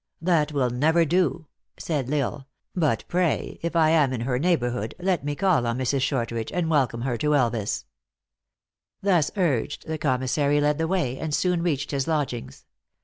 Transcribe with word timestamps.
"That 0.33 0.51
will 0.51 0.71
never 0.71 1.05
do," 1.05 1.45
said 1.77 2.11
L 2.11 2.15
Isle." 2.19 2.47
But, 2.75 3.03
pray, 3.07 3.59
if 3.61 3.75
I 3.75 3.91
am 3.91 4.11
in 4.13 4.21
her 4.21 4.39
neighborhood, 4.39 4.95
let 4.97 5.23
me 5.23 5.35
call 5.35 5.67
on 5.67 5.77
Mrs. 5.77 6.01
Short 6.01 6.31
ridge, 6.31 6.51
and 6.51 6.71
welcome 6.71 7.01
her 7.01 7.17
to 7.19 7.35
Elvas." 7.35 7.85
Thus 9.03 9.29
urged, 9.37 9.85
the 9.85 9.99
commissary 9.99 10.59
led 10.59 10.79
the 10.79 10.87
way, 10.87 11.19
and 11.19 11.35
soon 11.35 11.61
reached 11.61 11.91
his 11.91 12.07
lodgings. 12.07 12.65